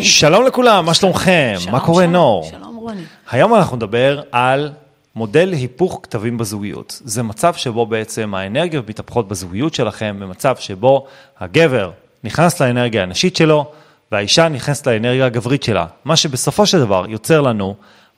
[0.00, 1.54] שלום לכולם, מה שלומכם?
[1.70, 2.50] מה קורה נור?
[2.50, 3.02] שלום רוני.
[3.30, 4.72] היום אנחנו נדבר על
[5.16, 7.00] מודל היפוך כתבים בזוגיות.
[7.04, 11.06] זה מצב שבו בעצם האנרגיות מתהפכות בזוגיות שלכם, במצב שבו
[11.40, 11.90] הגבר
[12.24, 13.70] נכנס לאנרגיה הנשית שלו,
[14.12, 15.86] והאישה נכנסת לאנרגיה הגברית שלה.
[16.04, 17.74] מה שבסופו של דבר יוצר לנו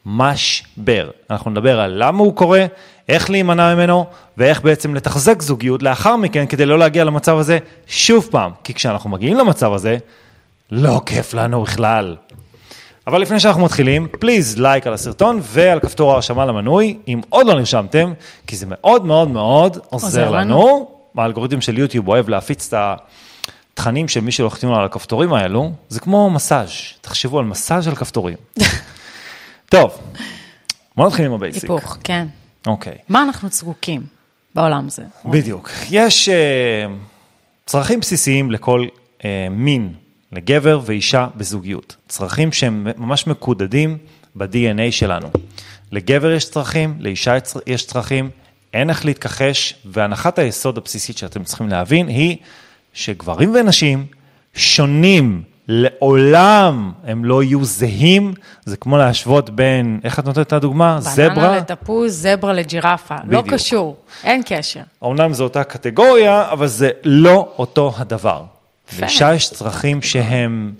[0.06, 1.11] משבר.
[1.30, 2.66] אנחנו נדבר על למה הוא קורה,
[3.09, 4.06] איך להימנע ממנו,
[4.36, 8.50] ואיך בעצם לתחזק זוגיות לאחר מכן, כדי לא להגיע למצב הזה שוב פעם.
[8.64, 9.98] כי כשאנחנו מגיעים למצב הזה,
[10.70, 12.16] לא כיף לנו בכלל.
[13.06, 17.55] אבל לפני שאנחנו מתחילים, please like על הסרטון ועל כפתור ההרשמה למנוי, אם עוד לא
[17.55, 18.12] נרשמתם,
[18.46, 20.38] כי זה מאוד מאוד מאוד עוזר עוזר לנו.
[20.41, 20.91] לנו.
[21.16, 22.98] האלגוריתם של יוטיוב אוהב להפיץ את
[23.72, 27.94] התכנים של מי שלוחצים לו על הכפתורים האלו, זה כמו מסאז', תחשבו על מסאז' על
[27.94, 28.36] כפתורים.
[29.70, 29.98] טוב,
[30.96, 31.62] בוא נתחיל עם ה basic.
[31.62, 32.27] היפוך, כן.
[32.66, 32.96] אוקיי.
[33.08, 34.02] מה אנחנו צרוקים
[34.55, 35.02] בעולם הזה?
[35.24, 35.70] בדיוק.
[35.91, 36.86] יש אה,
[37.66, 38.86] צרכים בסיסיים לכל
[39.24, 39.92] אה, מין,
[40.34, 41.97] לגבר ואישה בזוגיות.
[42.09, 43.98] צרכים שהם ממש מקודדים
[44.37, 45.29] ב-DNA שלנו.
[45.92, 48.31] לגבר יש צרכים, לאישה יש צר- יש צרכים,
[48.75, 52.36] אין איך להתכחש, והנחת היסוד הבסיסית שאתם צריכים להבין היא
[52.92, 54.06] שגברים ונשים
[54.55, 55.42] שונים.
[55.69, 60.97] לעולם הם לא יהיו זהים, זה כמו להשוות בין, איך את נותנת את הדוגמה?
[61.01, 61.28] זברה?
[61.34, 63.14] בננה לתפוז, זברה לג'ירפה.
[63.28, 63.55] לא בדיוק.
[63.55, 64.80] קשור, אין קשר.
[65.05, 68.42] אמנם זו אותה קטגוריה, אבל זה לא אותו הדבר.
[69.00, 70.72] לאישה יש צרכים שהם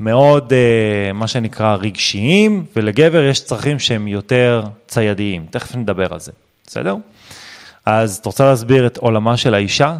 [0.00, 5.46] מאוד, אה, מה שנקרא, רגשיים, ולגבר יש צרכים שהם יותר ציידיים.
[5.50, 6.32] תכף נדבר על זה,
[6.66, 6.96] בסדר?
[7.86, 9.96] אז את רוצה להסביר את עולמה של האישה?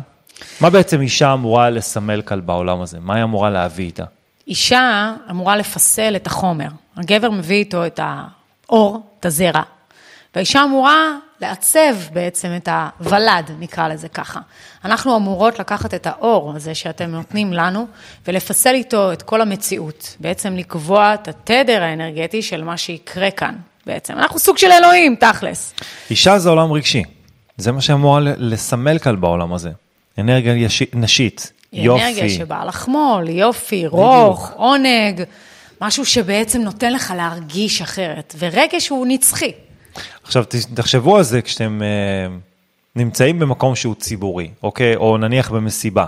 [0.61, 2.99] מה בעצם אישה אמורה לסמל כאן בעולם הזה?
[3.01, 4.05] מה היא אמורה להביא איתה?
[4.49, 6.69] אישה אמורה לפסל את החומר.
[6.97, 9.63] הגבר מביא איתו את האור, את הזרע,
[10.35, 12.69] והאישה אמורה לעצב בעצם את
[13.01, 14.41] הוולד, נקרא לזה ככה.
[14.85, 17.87] אנחנו אמורות לקחת את האור הזה שאתם נותנים לנו,
[18.27, 20.17] ולפסל איתו את כל המציאות.
[20.21, 23.55] בעצם לקבוע את התדר האנרגטי של מה שיקרה כאן,
[23.87, 24.15] בעצם.
[24.15, 25.75] אנחנו סוג של אלוהים, תכלס.
[26.11, 27.03] אישה זה עולם רגשי.
[27.57, 29.71] זה מה שאמורה לסמל כאן בעולם הזה.
[30.19, 30.83] אנרגיה יש...
[30.95, 32.03] נשית, היא יופי.
[32.03, 35.23] אנרגיה שבאה לחמול, יופי, רוך, עונג,
[35.81, 39.53] משהו שבעצם נותן לך להרגיש אחרת, ורגש הוא נצחי.
[40.25, 40.45] עכשיו
[40.75, 42.37] תחשבו על זה כשאתם אה,
[42.97, 44.97] נמצאים במקום שהוא ציבורי, אוקיי?
[44.97, 46.07] או נניח במסיבה.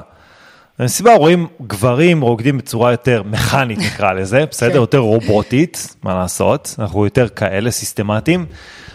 [0.78, 4.72] במסיבה רואים גברים רוקדים בצורה יותר מכנית נקרא לזה, בסדר?
[4.72, 4.76] כן.
[4.76, 6.74] יותר רובוטית, מה לעשות?
[6.78, 8.46] אנחנו יותר כאלה סיסטמטיים.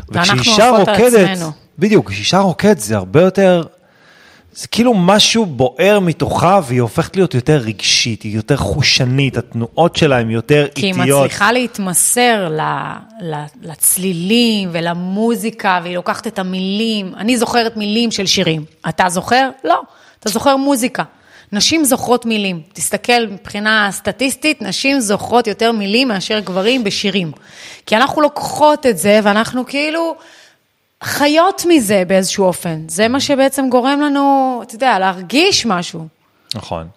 [0.09, 1.51] ואנחנו וכשאישה רוקדת, עצמנו.
[1.79, 3.63] בדיוק, כשאישה רוקדת זה הרבה יותר,
[4.53, 10.19] זה כאילו משהו בוער מתוכה והיא הופכת להיות יותר רגשית, היא יותר חושנית, התנועות שלה
[10.19, 11.25] הן יותר כי היא איטיות.
[11.25, 12.61] מצליחה להתמסר ל,
[13.21, 17.13] ל, לצלילים ולמוזיקה, והיא לוקחת את המילים.
[17.17, 18.65] אני זוכרת מילים של שירים.
[18.89, 19.49] אתה זוכר?
[19.63, 19.81] לא.
[20.19, 21.03] אתה זוכר מוזיקה.
[21.51, 22.61] נשים זוכרות מילים.
[22.73, 27.31] תסתכל מבחינה סטטיסטית, נשים זוכרות יותר מילים מאשר גברים בשירים.
[27.85, 30.15] כי אנחנו לוקחות את זה, ואנחנו כאילו
[31.03, 32.79] חיות מזה באיזשהו אופן.
[32.87, 36.07] זה מה שבעצם גורם לנו, אתה יודע, להרגיש משהו.
[36.55, 36.87] נכון.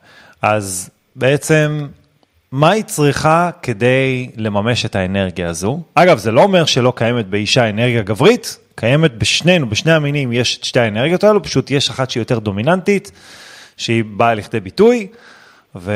[0.43, 1.87] אז בעצם,
[2.53, 5.81] מה היא צריכה כדי לממש את האנרגיה הזו?
[5.95, 10.65] אגב, זה לא אומר שלא קיימת באישה אנרגיה גברית, קיימת בשנינו, בשני המינים יש את
[10.65, 13.13] שתי האנרגיות האלו, פשוט יש אחת שהיא יותר דומיננטית,
[13.77, 15.07] שהיא באה לכדי ביטוי,
[15.77, 15.93] ו...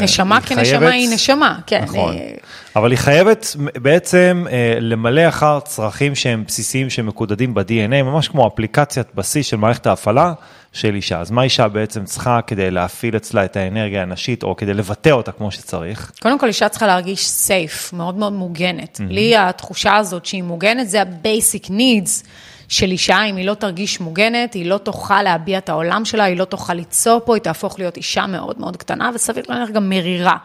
[0.00, 1.80] נשמה כנשמה חייבת- היא נשמה, כן.
[1.82, 2.12] נכון.
[2.14, 2.34] היא-
[2.76, 3.46] אבל היא חייבת
[3.82, 9.86] בעצם אה, למלא אחר צרכים שהם בסיסיים שמקודדים ב-DNA, ממש כמו אפליקציית בסיס של מערכת
[9.86, 10.32] ההפעלה
[10.72, 11.20] של אישה.
[11.20, 15.32] אז מה אישה בעצם צריכה כדי להפעיל אצלה את האנרגיה הנשית, או כדי לבטא אותה
[15.32, 16.12] כמו שצריך?
[16.22, 19.00] קודם כל, אישה צריכה להרגיש סייף, מאוד מאוד מוגנת.
[19.08, 22.24] לי התחושה הזאת שהיא מוגנת, זה ה-basic needs
[22.70, 23.24] של אישה.
[23.24, 26.74] אם היא לא תרגיש מוגנת, היא לא תוכל להביע את העולם שלה, היא לא תוכל
[26.74, 30.36] ליצור פה, היא תהפוך להיות אישה מאוד מאוד קטנה, וסביר להניח גם מרירה.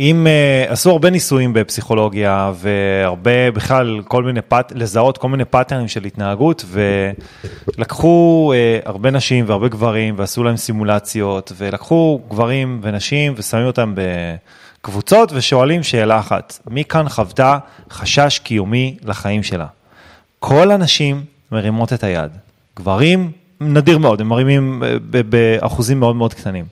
[0.00, 5.88] אם אה, עשו הרבה ניסויים בפסיכולוגיה והרבה בכלל כל מיני pat, לזהות כל מיני patternים
[5.88, 13.66] של התנהגות ולקחו אה, הרבה נשים והרבה גברים ועשו להם סימולציות ולקחו גברים ונשים ושמים
[13.66, 13.94] אותם
[14.80, 17.58] בקבוצות ושואלים שאלה אחת, מי כאן חוותה
[17.90, 19.66] חשש קיומי לחיים שלה?
[20.38, 22.30] כל הנשים מרימות את היד,
[22.76, 23.30] גברים
[23.60, 26.64] נדיר מאוד, הם מרימים אה, באחוזים מאוד מאוד קטנים.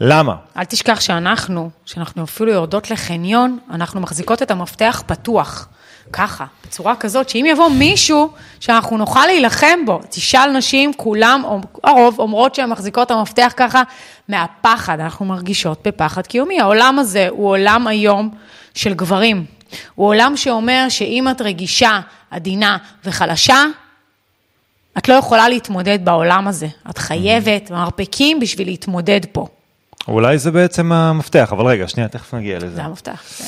[0.00, 0.34] למה?
[0.56, 5.68] אל תשכח שאנחנו, שאנחנו אפילו יורדות לחניון, אנחנו מחזיקות את המפתח פתוח.
[6.12, 8.30] ככה, בצורה כזאת, שאם יבוא מישהו
[8.60, 11.42] שאנחנו נוכל להילחם בו, תשאל נשים, כולם,
[11.84, 13.82] הרוב, אומרות שהן מחזיקות את המפתח ככה
[14.28, 16.60] מהפחד, אנחנו מרגישות בפחד קיומי.
[16.60, 18.30] העולם הזה הוא עולם היום
[18.74, 19.44] של גברים.
[19.94, 22.00] הוא עולם שאומר שאם את רגישה,
[22.30, 23.64] עדינה וחלשה,
[24.98, 26.66] את לא יכולה להתמודד בעולם הזה.
[26.90, 29.46] את חייבת מרפקים בשביל להתמודד פה.
[30.08, 32.74] אולי זה בעצם המפתח, אבל רגע, שנייה, תכף נגיע לזה.
[32.74, 33.44] זה המפתח, כן.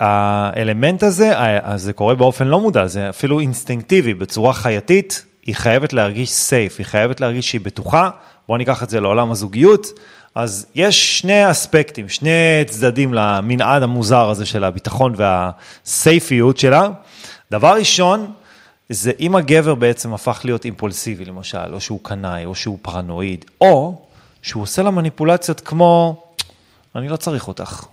[0.00, 1.32] והאלמנט הזה,
[1.62, 6.74] אז זה קורה באופן לא מודע, זה אפילו אינסטינקטיבי, בצורה חייתית, היא חייבת להרגיש סייף,
[6.78, 8.10] היא חייבת להרגיש שהיא בטוחה.
[8.48, 9.86] בואו ניקח את זה לעולם הזוגיות.
[10.34, 16.88] אז יש שני אספקטים, שני צדדים למנעד המוזר הזה של הביטחון והסייפיות שלה.
[17.50, 18.32] דבר ראשון,
[18.92, 24.02] זה אם הגבר בעצם הפך להיות אימפולסיבי למשל, או שהוא קנאי, או שהוא פרנואיד, או
[24.42, 26.22] שהוא עושה לה מניפולציות כמו,
[26.96, 27.84] אני לא צריך אותך,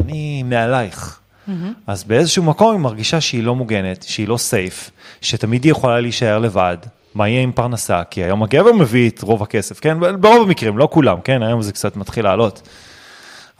[0.00, 1.18] אני מעלייך.
[1.48, 1.52] Mm-hmm.
[1.86, 4.90] אז באיזשהו מקום היא מרגישה שהיא לא מוגנת, שהיא לא סייף,
[5.20, 6.76] שתמיד היא יכולה להישאר לבד.
[7.14, 8.02] מה יהיה עם פרנסה?
[8.10, 10.20] כי היום הגבר מביא את רוב הכסף, כן?
[10.20, 11.42] ברוב המקרים, לא כולם, כן?
[11.42, 12.68] היום זה קצת מתחיל לעלות.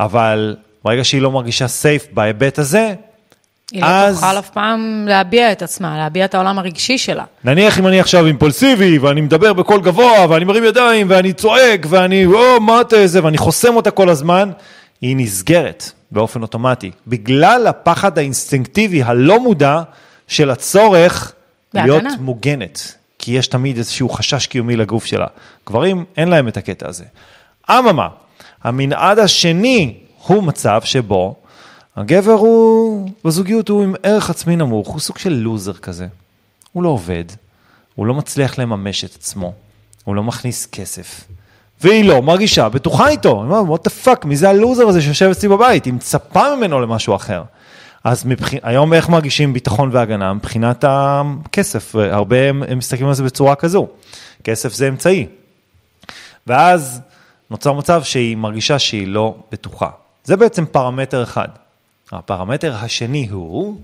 [0.01, 2.95] אבל ברגע שהיא לא מרגישה סייף בהיבט הזה,
[3.73, 4.15] היא לא אז...
[4.15, 7.25] לא תוכל אף פעם להביע את עצמה, להביע את העולם הרגשי שלה.
[7.45, 12.27] נניח אם אני עכשיו אימפולסיבי, ואני מדבר בקול גבוה, ואני מרים ידיים, ואני צועק, ואני,
[12.27, 14.51] או, מה אתה איזה, ואני חוסם אותה כל הזמן,
[15.01, 16.91] היא נסגרת באופן אוטומטי.
[17.07, 19.83] בגלל הפחד האינסטינקטיבי הלא מודע
[20.29, 21.33] של הצורך
[21.75, 21.93] בהגנה.
[21.93, 22.95] להיות מוגנת.
[23.19, 25.27] כי יש תמיד איזשהו חשש קיומי לגוף שלה.
[25.67, 27.05] גברים, אין להם את הקטע הזה.
[27.71, 28.09] אממה,
[28.65, 29.95] המנעד השני
[30.27, 31.37] הוא מצב שבו
[31.97, 36.07] הגבר הוא, בזוגיות הוא עם ערך עצמי נמוך, הוא סוג של לוזר כזה.
[36.73, 37.25] הוא לא עובד,
[37.95, 39.53] הוא לא מצליח לממש את עצמו,
[40.05, 41.25] הוא לא מכניס כסף.
[41.81, 43.43] והיא לא מרגישה בטוחה איתו.
[43.43, 45.85] אני אומר, what the fuck, מי זה הלוזר הזה שיושב אצלי בבית?
[45.85, 47.43] היא מצפה ממנו למשהו אחר.
[48.05, 48.51] אז מבח...
[48.63, 50.33] היום איך מרגישים ביטחון והגנה?
[50.33, 53.89] מבחינת הכסף, הרבה הם, הם מסתכלים על זה בצורה כזו.
[54.45, 55.27] כסף זה אמצעי.
[56.47, 57.01] ואז
[57.51, 59.89] נוצר מצב שהיא מרגישה שהיא לא בטוחה.
[60.25, 61.49] זה בעצם פרמטר אחד.
[62.13, 63.81] הפרמטר השני הוא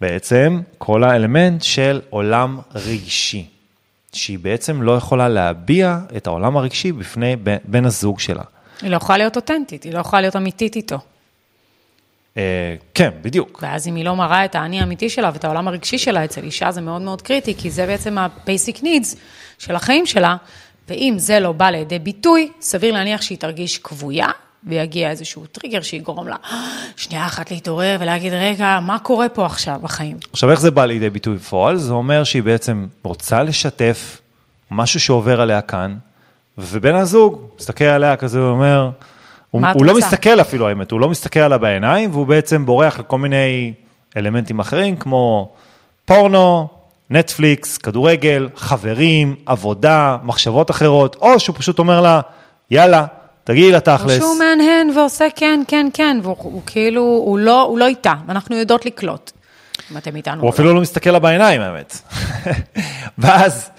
[0.00, 3.46] בעצם כל האלמנט של עולם רגשי,
[4.12, 8.42] שהיא בעצם לא יכולה להביע את העולם הרגשי בפני בן הזוג שלה.
[8.82, 10.98] היא לא יכולה להיות אותנטית, היא לא יכולה להיות אמיתית איתו.
[12.36, 13.58] אה, כן, בדיוק.
[13.62, 16.70] ואז אם היא לא מראה את האני האמיתי שלה ואת העולם הרגשי שלה אצל אישה,
[16.70, 19.16] זה מאוד מאוד קריטי, כי זה בעצם ה-basic needs
[19.58, 20.36] של החיים שלה,
[20.88, 24.28] ואם זה לא בא לידי ביטוי, סביר להניח שהיא תרגיש כבויה,
[24.64, 26.36] ויגיע איזשהו טריגר שיגרום לה
[26.96, 30.16] שנייה אחת להתעורר ולהגיד, רגע, מה קורה פה עכשיו בחיים?
[30.32, 31.76] עכשיו, איך זה בא לידי ביטוי בפועל?
[31.76, 34.20] זה אומר שהיא בעצם רוצה לשתף
[34.70, 35.96] משהו שעובר עליה כאן,
[36.58, 38.90] ובן הזוג מסתכל עליה כזה ואומר,
[39.50, 43.18] הוא, הוא לא מסתכל אפילו, האמת, הוא לא מסתכל עליה בעיניים, והוא בעצם בורח לכל
[43.18, 43.72] מיני
[44.16, 45.52] אלמנטים אחרים, כמו
[46.04, 46.68] פורנו,
[47.10, 52.20] נטפליקס, כדורגל, חברים, עבודה, מחשבות אחרות, או שהוא פשוט אומר לה,
[52.70, 53.06] יאללה,
[53.44, 54.10] תגיעי לתכלס.
[54.10, 58.14] או שהוא מהנהן ועושה כן, כן, כן, והוא הוא כאילו, הוא לא, הוא לא איתה,
[58.26, 59.30] ואנחנו יודעות לקלוט,
[59.92, 60.42] אם אתם איתנו.
[60.42, 60.74] הוא אפילו לא.
[60.74, 61.98] לא מסתכל לה בעיניים, האמת.
[63.18, 63.70] ואז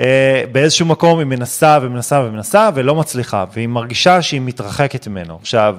[0.00, 5.38] אה, באיזשהו מקום היא מנסה ומנסה ומנסה ולא מצליחה, והיא מרגישה שהיא מתרחקת ממנו.
[5.40, 5.76] עכשיו,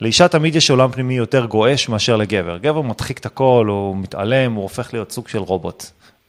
[0.00, 2.56] לאישה תמיד יש עולם פנימי יותר גועש מאשר לגבר.
[2.58, 5.84] גבר מדחיק את הכל, הוא מתעלם, הוא הופך להיות סוג של רובוט.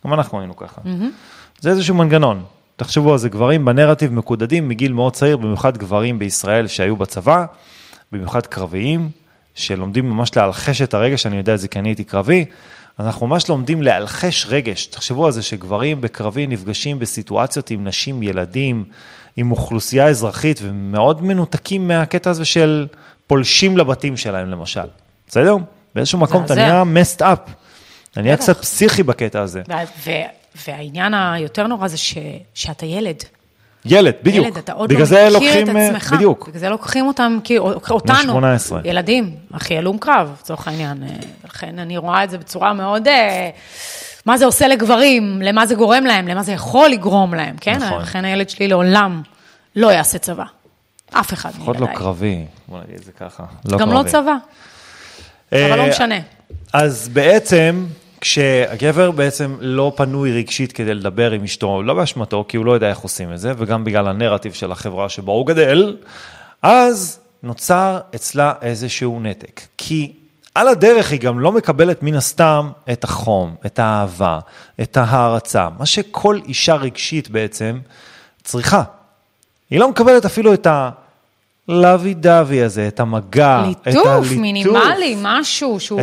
[0.06, 0.82] גם אנחנו היינו ככה.
[0.86, 1.60] Mm-hmm.
[1.60, 2.44] זה איזשהו מנגנון.
[2.80, 7.46] תחשבו על זה, גברים בנרטיב מקודדים מגיל מאוד צעיר, במיוחד גברים בישראל שהיו בצבא,
[8.12, 9.10] במיוחד קרביים,
[9.56, 12.46] שלומדים ממש להלחש את הרגש, אני יודע את זה כי אני הייתי קרבי,
[13.00, 14.86] אנחנו ממש לומדים להלחש רגש.
[14.86, 18.84] תחשבו על זה שגברים בקרבי נפגשים בסיטואציות עם נשים, ילדים,
[19.38, 22.88] עם אוכלוסייה אזרחית, ומאוד מנותקים מהקטע הזה של
[23.28, 24.88] פולשים לבתים שלהם למשל.
[25.28, 25.56] בסדר?
[25.96, 27.52] באיזשהו מקום אתה נהיה messed up.
[28.12, 29.62] אתה נהיה קצת פסיכי בקטע הזה.
[30.68, 32.18] והעניין היותר נורא זה ש,
[32.54, 33.24] שאתה ילד.
[33.86, 34.46] ילד, בדיוק.
[34.46, 36.14] ילד, אתה עוד לא מכיר לוקחים, את אה, עצמך.
[36.14, 36.48] בדיוק.
[36.48, 38.82] בגלל זה לוקחים אותם, כי אותנו, 18.
[38.84, 41.04] ילדים, הכי הלום קרב, לצורך העניין.
[41.04, 41.10] אה,
[41.46, 43.50] לכן אני רואה את זה בצורה מאוד, אה,
[44.26, 47.78] מה זה עושה לגברים, למה זה גורם להם, למה זה יכול לגרום להם, כן?
[47.78, 48.02] נכון.
[48.02, 49.22] לכן הילד שלי לעולם
[49.76, 50.44] לא יעשה צבא.
[51.12, 51.74] אף אחד מילדיי.
[51.74, 53.44] לפחות לא קרבי, בוא נגיד את זה ככה.
[53.66, 54.06] לא גם לא קרבי.
[54.06, 54.36] לא צבא,
[55.52, 56.20] אבל לא משנה.
[56.74, 57.86] אז בעצם,
[58.22, 62.90] כשהגבר בעצם לא פנוי רגשית כדי לדבר עם אשתו, לא באשמתו, כי הוא לא יודע
[62.90, 65.98] איך עושים את זה, וגם בגלל הנרטיב של החברה שבו הוא גדל,
[66.62, 69.62] אז נוצר אצלה איזשהו נתק.
[69.78, 70.14] כי
[70.56, 74.40] על הדרך היא גם לא מקבלת מן הסתם את החום, את האהבה,
[74.82, 77.80] את ההערצה, מה שכל אישה רגשית בעצם
[78.44, 78.84] צריכה.
[79.70, 80.90] היא לא מקבלת אפילו את ה...
[81.70, 84.32] לוי דווי הזה, את המגע, ליטוף, את הליטוף.
[84.32, 86.02] מינימלי, משהו שהוא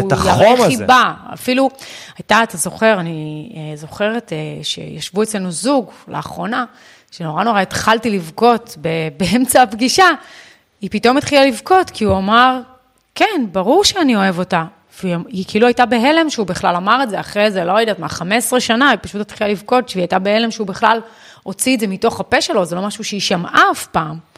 [0.59, 0.77] הזה.
[0.77, 1.13] חיבה.
[1.35, 1.71] אפילו,
[2.19, 6.65] הייתה, אתה זוכר, אני אה, זוכרת אה, שישבו אצלנו זוג לאחרונה,
[7.11, 8.77] שנורא נורא התחלתי לבכות
[9.19, 10.07] באמצע הפגישה,
[10.81, 12.61] היא פתאום התחילה לבכות, כי הוא אמר,
[13.15, 14.65] כן, ברור שאני אוהב אותה.
[15.05, 18.61] והיא כאילו הייתה בהלם שהוא בכלל אמר את זה אחרי זה, לא יודעת מה, 15
[18.61, 21.01] שנה, היא פשוט התחילה לבכות, שהיא הייתה בהלם שהוא בכלל
[21.43, 24.36] הוציא את זה מתוך הפה שלו, זה לא משהו שהיא שמעה אף פעם.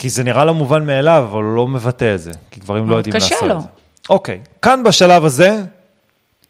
[0.00, 2.96] כי זה נראה לו מובן מאליו, אבל הוא לא מבטא את זה, כי גברים לא
[2.96, 3.56] יודעים קשה לעשות לו.
[3.56, 3.68] את זה.
[4.08, 5.62] אוקיי, כאן בשלב הזה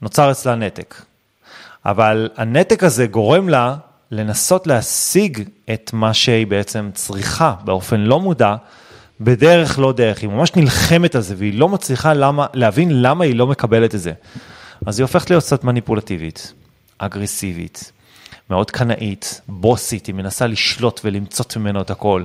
[0.03, 1.03] נוצר אצלה נתק.
[1.87, 3.77] אבל הנתק הזה גורם לה
[4.11, 5.43] לנסות להשיג
[5.73, 8.57] את מה שהיא בעצם צריכה באופן לא מודע,
[9.21, 10.19] בדרך לא דרך.
[10.23, 14.01] היא ממש נלחמת על זה, והיא לא מצליחה למה, להבין למה היא לא מקבלת את
[14.01, 14.13] זה.
[14.87, 16.53] אז היא הופכת להיות קצת מניפולטיבית,
[16.99, 17.93] אגרסיבית,
[18.51, 22.23] מאוד קנאית, בוסית, היא מנסה לשלוט ולמצות ממנו את הכל.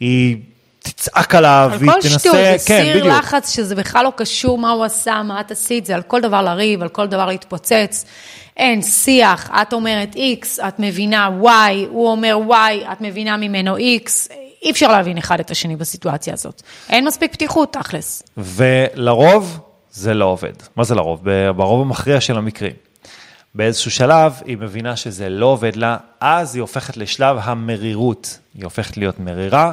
[0.00, 0.36] היא
[0.84, 2.18] תצעק עליו, על והיא כל תנסה...
[2.18, 3.16] שטות, זה כן, סיר בדיוק.
[3.18, 6.42] לחץ שזה בכלל לא קשור מה הוא עשה, מה את עשית, זה על כל דבר
[6.42, 8.04] לריב, על כל דבר להתפוצץ.
[8.56, 11.48] אין שיח, את אומרת X, את מבינה Y,
[11.90, 14.32] הוא אומר Y, את מבינה ממנו X.
[14.62, 16.62] אי אפשר להבין אחד את השני בסיטואציה הזאת.
[16.90, 18.22] אין מספיק פתיחות, תכלס.
[18.36, 19.60] ולרוב
[19.90, 20.52] זה לא עובד.
[20.76, 21.20] מה זה לרוב?
[21.56, 22.72] ברוב המכריע של המקרים.
[23.54, 28.38] באיזשהו שלב היא מבינה שזה לא עובד לה, אז היא הופכת לשלב המרירות.
[28.54, 29.72] היא הופכת להיות מרירה.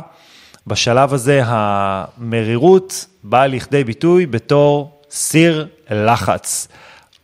[0.68, 6.68] בשלב הזה המרירות באה לכדי ביטוי בתור סיר לחץ.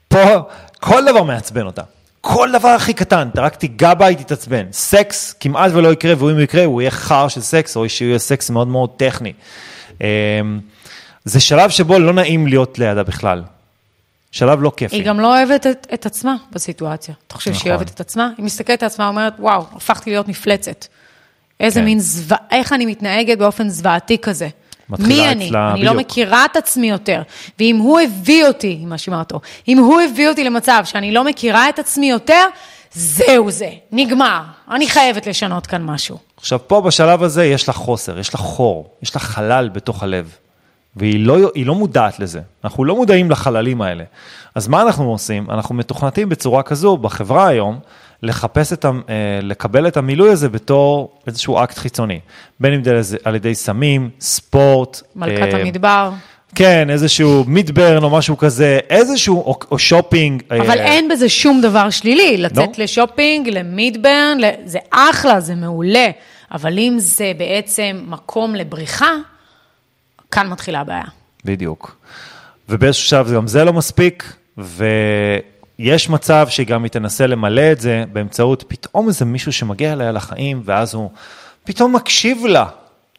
[0.07, 0.39] פה
[0.79, 1.81] כל דבר מעצבן אותה.
[2.21, 4.65] כל דבר הכי קטן, אתה רק תיגע בה, היא תתעצבן.
[4.71, 8.49] סקס כמעט ולא יקרה, ואם הוא יקרה, הוא יהיה חר של סקס, או שיהיה סקס
[8.49, 9.33] מאוד מאוד טכני.
[10.01, 10.05] אמ,
[11.25, 13.43] זה שלב שבו לא נעים להיות לידה בכלל.
[14.31, 14.95] שלב לא כיפי.
[14.95, 17.15] היא גם לא אוהבת את, את עצמה בסיטואציה.
[17.27, 17.61] אתה חושב נכון.
[17.61, 18.29] שהיא אוהבת את עצמה?
[18.37, 20.85] היא מסתכלת על עצמה ואומרת, וואו, הפכתי להיות מפלצת.
[21.59, 21.85] איזה כן.
[21.85, 24.47] מין זוועה, איך אני מתנהגת באופן זוועתי כזה.
[24.99, 25.47] מי אני?
[25.47, 26.05] אצלה- אני לא בדיוק.
[26.09, 27.21] מכירה את עצמי יותר.
[27.59, 31.69] ואם הוא הביא אותי, היא מאשימה אותו, אם הוא הביא אותי למצב שאני לא מכירה
[31.69, 32.43] את עצמי יותר,
[32.93, 34.41] זהו זה, נגמר.
[34.71, 36.17] אני חייבת לשנות כאן משהו.
[36.37, 40.35] עכשיו, פה בשלב הזה יש לה חוסר, יש לה חור, יש לה חלל בתוך הלב,
[40.95, 42.39] והיא לא, לא מודעת לזה.
[42.63, 44.03] אנחנו לא מודעים לחללים האלה.
[44.55, 45.51] אז מה אנחנו עושים?
[45.51, 47.79] אנחנו מתוכנתים בצורה כזו בחברה היום,
[48.23, 48.93] לחפש את, ה- אה,
[49.41, 52.19] לקבל את המילוי הזה בתור איזשהו אקט חיצוני.
[52.59, 55.01] בין אם זה על ידי סמים, ספורט.
[55.15, 56.11] מלכת אה, המדבר.
[56.55, 60.43] כן, איזשהו מידברן או משהו כזה, איזשהו, או, או שופינג.
[60.49, 62.83] אבל אה, אין בזה שום דבר שלילי, לצאת לא.
[62.83, 66.07] לשופינג, למידברן, זה אחלה, זה מעולה,
[66.51, 69.11] אבל אם זה בעצם מקום לבריחה,
[70.31, 71.03] כאן מתחילה הבעיה.
[71.45, 71.97] בדיוק.
[72.69, 74.33] ובאיזשהו שלב גם זה לא מספיק,
[75.79, 80.61] ויש מצב שגם היא תנסה למלא את זה באמצעות פתאום איזה מישהו שמגיע אליה לחיים,
[80.65, 81.09] ואז הוא
[81.63, 82.65] פתאום מקשיב לה.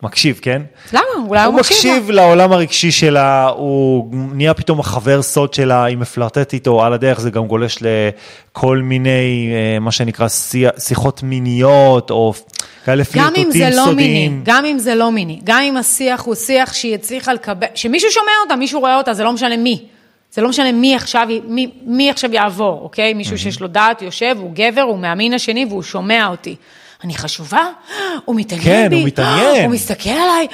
[0.02, 0.62] מקשיב, כן?
[0.92, 1.02] למה?
[1.28, 1.96] אולי הוא הוא מקשיב לה.
[1.96, 7.20] מקשיב לעולם הרגשי שלה, הוא נהיה פתאום החבר סוד שלה, היא מפלרטטת איתו, על הדרך
[7.20, 10.26] זה גם גולש לכל מיני, אה, מה שנקרא,
[10.78, 12.34] שיחות מיניות, או
[12.84, 14.40] כאלה גם אם פלירטוטים זה לא מיני, סודיים.
[14.44, 18.32] גם אם זה לא מיני, גם אם השיח הוא שיח שהיא הצליחה לקבל, שמישהו שומע
[18.44, 19.84] אותה, מישהו רואה אותה, זה לא משנה מי.
[20.38, 23.14] זה לא משנה מי עכשיו, מי, מי עכשיו יעבור, אוקיי?
[23.14, 26.56] מישהו שיש לו דעת, יושב, הוא גבר, הוא מהמין השני והוא שומע אותי.
[27.04, 27.66] אני חשובה?
[28.24, 28.96] הוא מתעניין כן, בי?
[28.96, 29.64] הוא מתעניין.
[29.64, 30.46] הוא מסתכל עליי?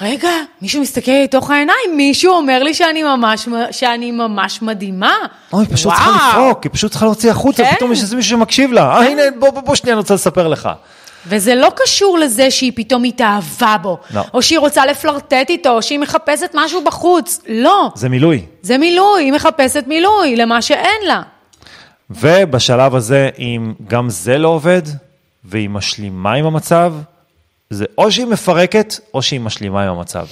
[0.00, 0.30] רגע,
[0.62, 5.14] מישהו מסתכל לתוך העיניים, מישהו אומר לי שאני ממש, שאני ממש מדהימה.
[5.52, 6.30] אוי, היא פשוט צריכה וואו.
[6.30, 7.74] לפרוק, היא פשוט צריכה להוציא החוצה, כן.
[7.74, 8.82] פתאום יש איזה מישהו שמקשיב לה.
[8.82, 10.68] אה, הנה, בוא, בוא, בוא שנייה, אני רוצה לספר לך.
[11.26, 14.22] וזה לא קשור לזה שהיא פתאום התאהבה בו, לא.
[14.34, 17.40] או שהיא רוצה לפלרטט איתו, או שהיא מחפשת משהו בחוץ.
[17.48, 18.46] לא, זה מילוי.
[18.62, 21.22] זה מילוי, היא מחפשת מילוי למה שאין לה.
[22.10, 24.82] ובשלב הזה, אם גם זה לא עובד,
[25.44, 26.94] והיא משלימה עם המצב,
[27.70, 30.26] זה או שהיא מפרקת, או שהיא משלימה עם המצב.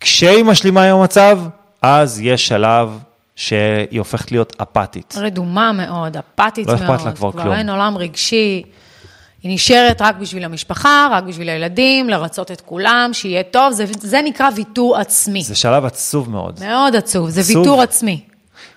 [0.00, 1.38] כשהיא משלימה עם המצב,
[1.82, 2.98] אז יש שלב
[3.36, 5.14] שהיא הופכת להיות אפתית.
[5.16, 6.90] רדומה מאוד, אפתית לא מאוד.
[6.90, 7.52] אכפת לה כבר כלום.
[7.52, 8.62] אין עולם רגשי.
[9.42, 13.72] היא נשארת רק בשביל המשפחה, רק בשביל הילדים, לרצות את כולם, שיהיה טוב.
[13.72, 15.42] זה, זה נקרא ויתור עצמי.
[15.42, 17.56] זה שלב עצוב מאוד, מאוד עצוב, זה עצוב.
[17.56, 18.20] ויתור עצמי.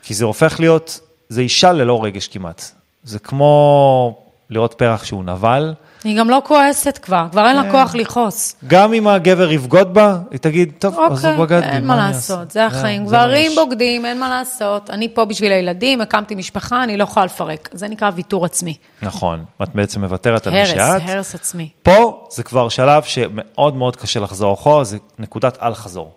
[0.03, 2.72] כי זה הופך להיות, זה אישה ללא רגש כמעט.
[3.03, 5.74] זה כמו לראות פרח שהוא נבל,
[6.04, 7.48] היא גם לא כועסת כבר, כבר כן.
[7.48, 8.56] אין לה כוח לכעוס.
[8.68, 11.94] גם אם הגבר יבגוד בה, היא תגיד, טוב, אז הוא אוקיי, בגד בי, אין מה
[11.94, 13.08] אני לעשות, אעשה?" זה החיים.
[13.08, 13.58] זה מה גברים יש.
[13.58, 14.90] בוגדים, אין מה לעשות.
[14.90, 17.70] אני פה בשביל הילדים, הקמתי משפחה, אני לא יכולה לפרק.
[17.74, 18.78] זה נקרא ויתור עצמי.
[19.02, 21.02] נכון, את בעצם מוותרת על מי הרס, שאת.
[21.10, 21.70] הרס עצמי.
[21.84, 26.12] פה זה כבר שלב שמאוד מאוד קשה לחזור אחורה, זה נקודת אל חזור,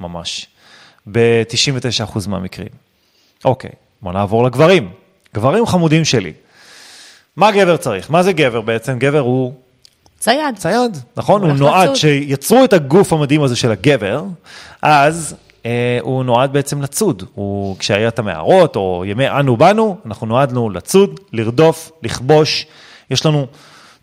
[0.00, 0.46] ממש,
[1.12, 2.68] ב-99% מהמקרים.
[3.44, 3.70] אוקיי,
[4.02, 4.90] בוא נעבור לגברים.
[5.34, 6.32] גברים חמודים שלי.
[7.36, 8.10] מה גבר צריך?
[8.10, 8.98] מה זה גבר בעצם?
[8.98, 9.52] גבר הוא
[10.18, 10.56] צייד.
[10.56, 11.40] צייד, נכון?
[11.40, 11.96] הוא הולך נועד, לצוד.
[11.96, 14.24] שיצרו את הגוף המדהים הזה של הגבר,
[14.82, 15.34] אז
[15.66, 17.22] אה, הוא נועד בעצם לצוד.
[17.34, 22.66] הוא, כשהיה את המערות, או ימי אנו באנו, אנחנו נועדנו לצוד, לרדוף, לכבוש.
[23.10, 23.46] יש לנו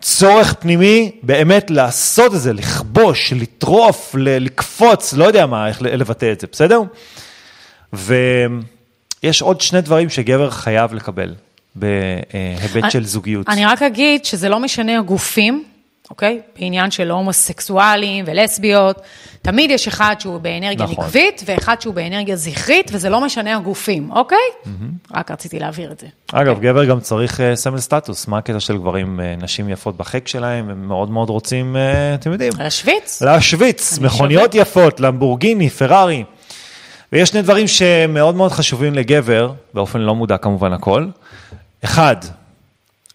[0.01, 6.39] צורך פנימי באמת לעשות את זה, לכבוש, לטרוף, לקפוץ, לא יודע מה, איך לבטא את
[6.39, 6.81] זה, בסדר?
[7.93, 11.33] ויש עוד שני דברים שגבר חייב לקבל
[11.75, 13.49] בהיבט של זוגיות.
[13.49, 15.63] אני רק אגיד שזה לא משנה הגופים,
[16.09, 16.39] אוקיי?
[16.59, 19.01] בעניין של הומוסקסואלים ולסביות,
[19.41, 21.05] תמיד יש אחד שהוא באנרגיה נכון.
[21.05, 24.37] נקבית, ואחד שהוא באנרגיה זכרית, וזה לא משנה הגופים, אוקיי?
[25.13, 26.07] רק רציתי להבהיר את זה.
[26.31, 30.27] אגב, גבר גם צריך אה, סמל סטטוס, מה הקטע של גברים, אה, נשים יפות בחיק
[30.27, 33.21] שלהם, הם מאוד מאוד רוצים, אה, אתם יודעים, להשוויץ?
[33.21, 34.67] להשוויץ, מכוניות שובת.
[34.67, 36.23] יפות, למבורגיני, פרארי.
[37.13, 41.05] ויש שני דברים שמאוד מאוד חשובים לגבר, באופן לא מודע כמובן הכל.
[41.83, 42.15] אחד,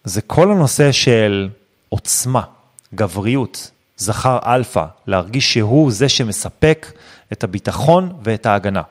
[0.03, 1.49] זה כל הנושא של
[1.89, 2.41] עוצמה,
[2.95, 6.91] גבריות, זכר אלפא, להרגיש שהוא זה שמספק
[7.31, 8.81] את הביטחון ואת ההגנה.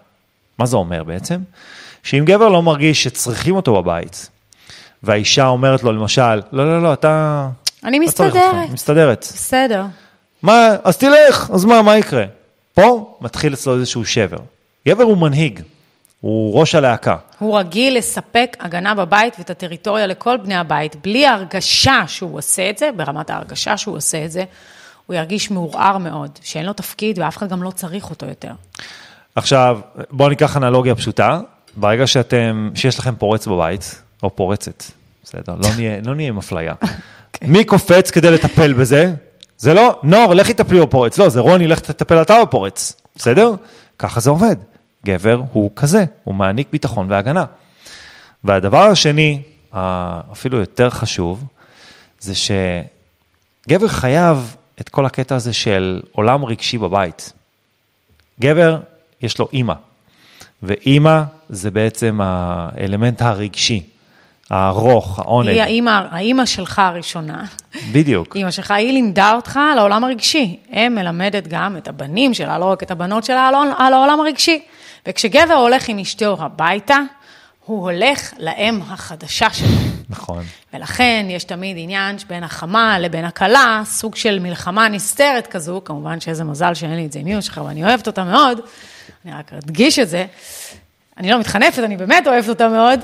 [0.58, 1.40] מה זה אומר בעצם?
[2.02, 4.30] שאם גבר לא מרגיש שצריכים אותו בבית,
[5.02, 7.48] והאישה אומרת לו למשל, לא, לא, לא, אתה...
[7.84, 8.70] אני לא צריך אותך." מסתדרת.
[8.70, 9.26] מסתדרת.
[9.34, 9.84] בסדר.
[10.42, 12.24] מה, אז תלך, אז מה, מה יקרה?
[12.74, 14.38] פה מתחיל אצלו איזשהו שבר.
[14.88, 15.60] גבר הוא מנהיג,
[16.20, 17.16] הוא ראש הלהקה.
[17.38, 22.78] הוא רגיל לספק הגנה בבית ואת הטריטוריה לכל בני הבית, בלי ההרגשה שהוא עושה את
[22.78, 24.44] זה, ברמת ההרגשה שהוא עושה את זה,
[25.06, 28.52] הוא ירגיש מעורער מאוד, שאין לו תפקיד ואף אחד גם לא צריך אותו יותר.
[29.34, 29.80] עכשיו,
[30.10, 31.40] בואו ניקח אנלוגיה פשוטה.
[31.76, 34.84] ברגע שאתם, שיש לכם פורץ בבית, או פורצת,
[35.24, 36.74] בסדר, לא נהיה, לא נהיה עם אפליה.
[37.42, 39.12] מי קופץ כדי לטפל בזה?
[39.58, 41.18] זה לא, נור, לכי טפלי בפורץ.
[41.18, 43.00] לא, זה רוני, לך תטפל אתה בפורץ.
[43.16, 43.54] בסדר?
[43.98, 44.56] ככה זה עובד.
[45.04, 47.44] גבר הוא כזה, הוא מעניק ביטחון והגנה.
[48.44, 49.42] והדבר השני,
[50.32, 51.44] אפילו יותר חשוב,
[52.20, 57.32] זה שגבר חייב את כל הקטע הזה של עולם רגשי בבית.
[58.40, 58.80] גבר,
[59.22, 59.74] יש לו אימא,
[60.62, 63.82] ואימא זה בעצם האלמנט הרגשי,
[64.50, 65.48] הארוך, העונג.
[65.48, 67.44] היא האימא, האימא שלך הראשונה,
[67.92, 68.36] בדיוק.
[68.36, 70.56] אימא שלך, היא לימדה אותך על העולם הרגשי.
[70.70, 73.48] היא מלמדת גם את הבנים שלה, לא רק את הבנות שלה,
[73.78, 74.62] על העולם הרגשי.
[75.06, 76.98] וכשגבר הולך עם אשתו הביתה,
[77.64, 79.68] הוא הולך לאם החדשה שלו.
[80.08, 80.44] נכון.
[80.74, 86.44] ולכן יש תמיד עניין בין החמה לבין הכלה, סוג של מלחמה נסתרת כזו, כמובן שאיזה
[86.44, 88.60] מזל שאין לי את זה עם אמא שלך, ואני אוהבת אותה מאוד,
[89.24, 90.26] אני רק אדגיש את זה.
[91.18, 93.00] אני לא מתחנפת, אני באמת אוהבת אותה מאוד.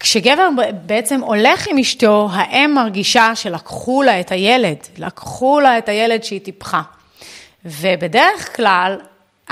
[0.00, 0.48] כשגבר
[0.86, 6.40] בעצם הולך עם אשתו, האם מרגישה שלקחו לה את הילד, לקחו לה את הילד שהיא
[6.40, 6.82] טיפחה.
[7.64, 8.98] ובדרך כלל,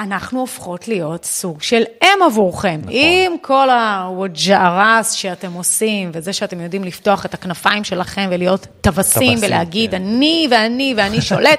[0.00, 2.80] אנחנו הופכות להיות סוג של אם עבורכם.
[2.82, 2.92] נכון.
[2.96, 9.90] עם כל הווג'ערס שאתם עושים, וזה שאתם יודעים לפתוח את הכנפיים שלכם ולהיות טווסים, ולהגיד,
[9.90, 9.96] כן.
[9.96, 11.58] אני ואני ואני שולט.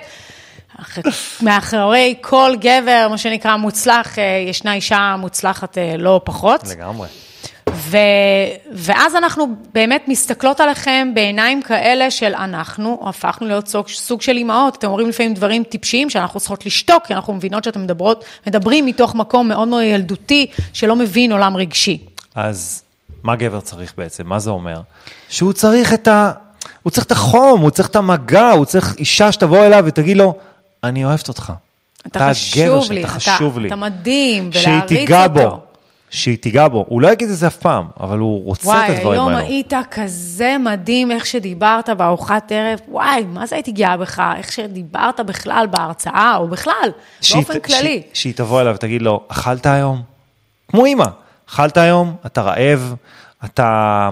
[0.82, 0.98] אח-
[1.42, 6.68] מאחורי כל גבר, מה שנקרא מוצלח, אה, ישנה אישה מוצלחת אה, לא פחות.
[6.68, 7.08] לגמרי.
[7.92, 7.98] ו...
[8.74, 14.78] ואז אנחנו באמת מסתכלות עליכם בעיניים כאלה של אנחנו הפכנו להיות סוג, סוג של אימהות.
[14.78, 19.16] אתם אומרים לפעמים דברים טיפשיים שאנחנו צריכות לשתוק, כי אנחנו מבינות שאתם מדברות, מדברים מתוך
[19.16, 21.98] מקום מאוד מאוד ילדותי, שלא מבין עולם רגשי.
[22.36, 22.84] אז
[23.24, 24.28] מה גבר צריך בעצם?
[24.28, 24.82] מה זה אומר?
[25.30, 26.32] שהוא צריך את ה...
[26.84, 30.34] הוא צריך את החום, הוא צריך את המגע, הוא צריך אישה שתבוא אליו ותגיד לו,
[30.84, 31.54] אני אוהבת אותך.
[32.08, 33.68] אתה חשוב לי, אתה אתה, חשוב לי.
[33.68, 35.34] אתה מדהים, שהיא ולהריץ תיגע אותו.
[35.34, 35.60] בו,
[36.12, 36.86] שהיא תיגע בו.
[36.88, 39.48] הוא לא יגיד את זה אף פעם, אבל הוא רוצה את וואי, הדברים היום האלו.
[39.48, 45.20] היית כזה מדהים איך שדיברת בארוחת ערב, וואי, מה זה הייתי גאה בך, איך שדיברת
[45.20, 46.74] בכלל בהרצאה, או בכלל,
[47.22, 48.02] שהיא באופן כללי.
[48.14, 50.02] שהיא- תבוא אליו ותגיד לו, אכלת היום?
[50.68, 51.06] כמו אימא,
[51.50, 52.16] אכלת היום?
[52.26, 52.96] אתה רעב?
[53.46, 54.10] אתה...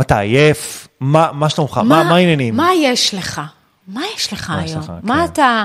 [0.00, 0.88] אתה עייף?
[1.00, 1.78] מה, מה שלומך?
[1.78, 2.56] מה, מה העניינים?
[2.56, 3.40] מה יש לך?
[3.88, 4.82] מה יש לך מה יש היום?
[4.82, 5.32] לך, מה כן.
[5.32, 5.64] אתה...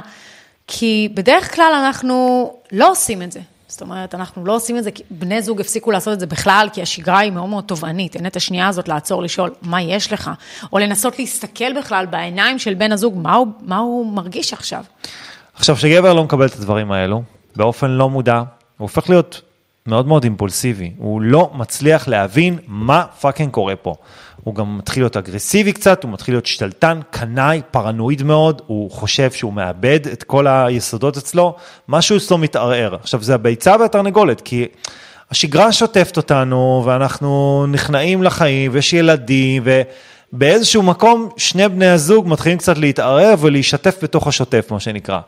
[0.68, 3.40] כי בדרך כלל אנחנו לא עושים את זה.
[3.72, 6.82] זאת אומרת, אנחנו לא עושים את זה, בני זוג הפסיקו לעשות את זה בכלל, כי
[6.82, 8.16] השגרה היא מאוד מאוד תובענית.
[8.16, 10.32] אין את השנייה הזאת לעצור, לשאול, מה יש לך?
[10.74, 14.84] או לנסות להסתכל בכלל בעיניים של בן הזוג, מה הוא, מה הוא מרגיש עכשיו?
[15.56, 17.24] עכשיו, כשגבר לא מקבל את הדברים האלו,
[17.56, 18.46] באופן לא מודע, הוא
[18.78, 19.42] הופך להיות
[19.86, 20.92] מאוד מאוד אימפולסיבי.
[20.98, 23.96] הוא לא מצליח להבין מה fucking קורה פה.
[24.44, 29.32] הוא גם מתחיל להיות אגרסיבי קצת, הוא מתחיל להיות שתלטן, קנאי, פרנואיד מאוד, הוא חושב
[29.32, 31.56] שהוא מאבד את כל היסודות אצלו,
[31.88, 32.96] משהו אצלו מתערער.
[32.96, 34.68] עכשיו, זה הביצה והתרנגולת, כי
[35.32, 39.64] השגרה שוטפת אותנו, ואנחנו נכנעים לחיים, ויש ילדים,
[40.34, 45.20] ובאיזשהו מקום שני בני הזוג מתחילים קצת להתערער ולהישטף בתוך השוטף, מה שנקרא.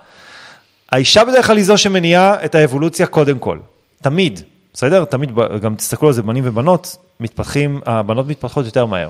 [0.91, 3.58] האישה בדרך כלל היא זו שמניעה את האבולוציה קודם כל,
[4.02, 4.41] תמיד,
[4.73, 5.05] בסדר?
[5.05, 5.31] תמיד,
[5.62, 9.09] גם תסתכלו על זה, בנים ובנות, מתפתחים, הבנות מתפתחות יותר מהר.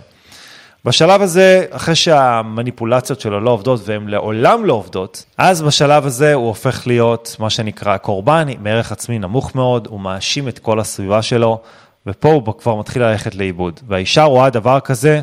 [0.86, 6.48] בשלב הזה, אחרי שהמניפולציות שלו לא עובדות והן לעולם לא עובדות, אז בשלב הזה הוא
[6.48, 11.22] הופך להיות מה שנקרא קורבן עם ערך עצמי נמוך מאוד, הוא מאשים את כל הסביבה
[11.22, 11.62] שלו,
[12.08, 13.80] ופה הוא כבר מתחיל ללכת לאיבוד.
[13.88, 15.22] והאישה רואה דבר כזה,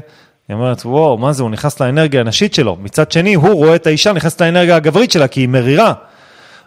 [0.49, 2.77] היא אומרת, וואו, מה זה, הוא נכנס לאנרגיה הנשית שלו.
[2.81, 5.93] מצד שני, הוא רואה את האישה נכנסת לאנרגיה הגברית שלה, כי היא מרירה.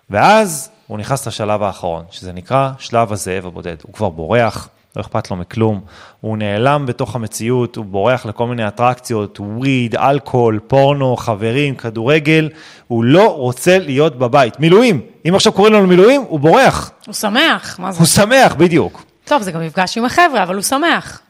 [0.10, 3.76] ואז הוא נכנס לשלב האחרון, שזה נקרא שלב הזאב הבודד.
[3.84, 5.82] הוא כבר בורח, לא אכפת לו מכלום,
[6.22, 12.50] הוא נעלם בתוך המציאות, הוא בורח לכל מיני אטרקציות, וויד, אלכוהול, פורנו, חברים, כדורגל,
[12.88, 14.60] הוא לא רוצה להיות בבית.
[14.60, 18.00] מילואים, אם עכשיו קוראים לנו מילואים, הוא בורח, הוא שמח, מה זה?
[18.00, 19.04] הוא שמח, בדיוק.
[19.26, 21.22] טוב, זה גם מפגש עם החבר'ה, אבל הוא שמח.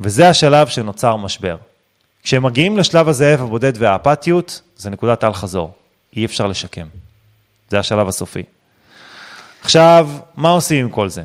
[0.00, 1.56] וזה השלב שנוצר משבר.
[2.22, 5.72] כשהם מגיעים לשלב הזאב הבודד והאפתיות, זה נקודת אל חזור.
[6.16, 6.86] אי אפשר לשקם.
[7.70, 8.42] זה השלב הסופי.
[9.62, 11.22] עכשיו, מה עושים עם כל זה?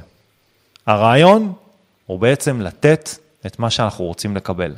[0.85, 1.53] הרעיון
[2.05, 3.09] הוא בעצם לתת
[3.45, 4.73] את מה שאנחנו רוצים לקבל.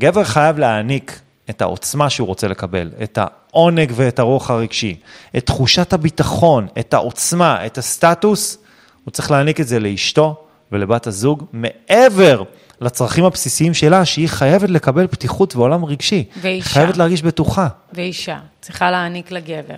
[0.00, 4.96] גבר חייב להעניק את העוצמה שהוא רוצה לקבל, את העונג ואת הרוח הרגשי,
[5.36, 8.58] את תחושת הביטחון, את העוצמה, את הסטטוס,
[9.04, 12.42] הוא צריך להעניק את זה לאשתו ולבת הזוג, מעבר
[12.80, 16.24] לצרכים הבסיסיים שלה, שהיא חייבת לקבל פתיחות ועולם רגשי.
[16.40, 16.68] ואישה.
[16.68, 17.68] חייבת להרגיש בטוחה.
[17.92, 19.74] ואישה צריכה להעניק לגבר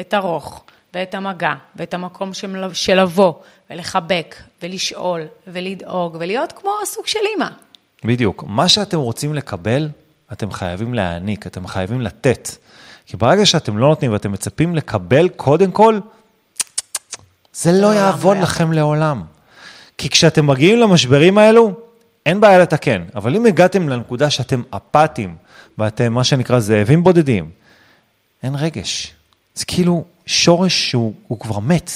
[0.00, 0.62] את הרוך
[0.94, 2.34] ואת המגע ואת המקום
[2.72, 3.34] של, לבוא
[3.70, 7.48] ולחבק ולשאול ולדאוג ולהיות כמו סוג של אימא.
[8.04, 8.44] בדיוק.
[8.46, 9.88] מה שאתם רוצים לקבל,
[10.32, 12.48] אתם חייבים להעניק, אתם חייבים לתת.
[13.06, 16.00] כי ברגע שאתם לא נותנים ואתם מצפים לקבל קודם כל,
[17.52, 19.22] זה לא יעבוד לכם לעולם.
[19.98, 21.72] כי כשאתם מגיעים למשברים האלו,
[22.26, 23.04] אין בעיה לתקן.
[23.14, 25.36] אבל אם הגעתם לנקודה שאתם אפאתיים,
[25.78, 27.50] ואתם מה שנקרא זאבים בודדים,
[28.42, 29.14] אין רגש.
[29.60, 31.90] זה כאילו שורש שהוא הוא כבר מת.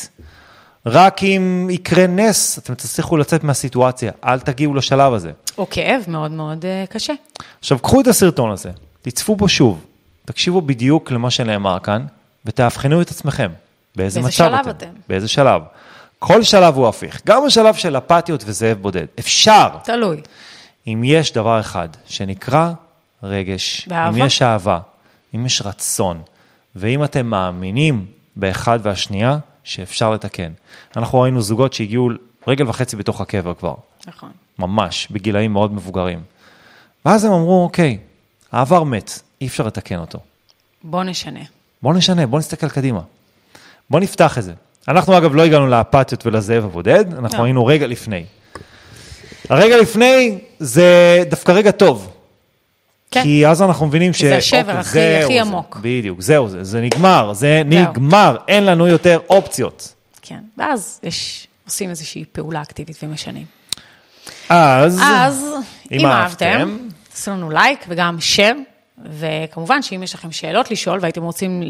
[0.86, 4.12] רק אם יקרה נס, אתם תצליחו לצאת מהסיטואציה.
[4.24, 5.30] אל תגיעו לשלב הזה.
[5.58, 7.12] או כאב מאוד מאוד אה, קשה.
[7.60, 8.70] עכשיו, קחו את הסרטון הזה,
[9.02, 9.84] תצפו בו שוב,
[10.24, 12.06] תקשיבו בדיוק למה שנאמר כאן,
[12.44, 13.50] ותאבחנו את עצמכם.
[13.96, 14.70] באיזה באיזה מצב אתם?
[14.70, 14.88] אתם?
[15.08, 15.62] באיזה שלב.
[16.18, 19.06] כל שלב הוא הפיך, גם השלב של אפתיות וזאב בודד.
[19.18, 20.20] אפשר, תלוי.
[20.86, 22.72] אם יש דבר אחד שנקרא
[23.22, 24.20] רגש, ואהבה.
[24.20, 24.78] אם יש אהבה,
[25.34, 26.22] אם יש רצון,
[26.76, 28.06] ואם אתם מאמינים
[28.36, 30.52] באחד והשנייה, שאפשר לתקן.
[30.96, 32.10] אנחנו ראינו זוגות שהגיעו
[32.46, 33.74] רגל וחצי בתוך הקבר כבר.
[34.06, 34.30] נכון.
[34.58, 36.20] ממש, בגילאים מאוד מבוגרים.
[37.04, 37.98] ואז הם אמרו, אוקיי,
[38.52, 40.18] העבר מת, אי אפשר לתקן אותו.
[40.82, 41.40] בוא נשנה.
[41.82, 43.00] בוא נשנה, בוא נסתכל קדימה.
[43.90, 44.52] בוא נפתח את זה.
[44.88, 47.44] אנחנו אגב לא הגענו לאפתיות ולזאב הבודד, אנחנו לא.
[47.44, 48.24] היינו רגע לפני.
[49.48, 52.13] הרגע לפני זה דווקא רגע טוב.
[53.10, 53.22] כן.
[53.22, 54.24] כי אז אנחנו מבינים ש...
[54.24, 55.40] זה השבר אוקיי, הכי- זהו הכי זה.
[55.40, 55.78] עמוק.
[55.82, 57.80] בדיוק, זהו זה, זה נגמר, זה זהו.
[57.80, 59.94] נגמר, אין לנו יותר אופציות.
[60.22, 60.38] כן.
[60.58, 63.44] ואז יש, עושים איזושהי פעולה אקטיבית ומשנים.
[64.48, 65.44] אז, אז,
[65.92, 66.78] אם אם אהבתם-
[67.10, 68.56] תעשו לנו לייק וגם share,
[69.18, 71.62] וכמובן שאם יש לכם שאלות לשאול והייתם רוצים.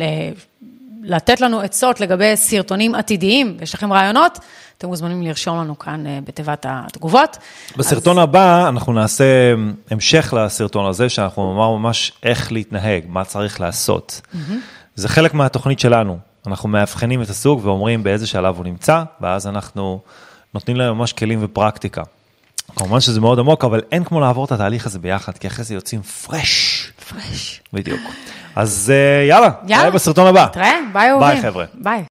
[1.04, 4.38] לתת לנו עצות לגבי סרטונים עתידיים, ויש לכם רעיונות,
[4.78, 7.36] אתם מוזמנים לרשום לנו כאן אה, בתיבת התגובות.
[7.76, 9.24] בסרטון הבא אנחנו נעשה
[9.90, 14.20] המשך לסרטון הזה, שאנחנו נאמר ממש איך להתנהג, מה צריך לעשות.
[14.94, 16.18] זה חלק מהתוכנית שלנו.
[16.46, 20.00] אנחנו מאבחנים את הסוג ואומרים באיזה שלב הוא נמצא, ואז אנחנו
[20.54, 22.02] נותנים להם ממש כלים ופרקטיקה.
[22.76, 25.74] כמובן שזה מאוד עמוק, אבל אין כמו לעבור את התהליך הזה ביחד, כי אחרי זה
[25.74, 26.73] יוצאים פרש.
[27.08, 27.60] פרש.
[27.72, 28.00] בדיוק.
[28.56, 29.82] אז אה, יאללה, יאללה.
[29.82, 30.44] נראה בסרטון הבא.
[30.44, 31.28] נתראה, ביי אהובים.
[31.28, 31.64] ביי חבר'ה.
[31.74, 32.02] ביי.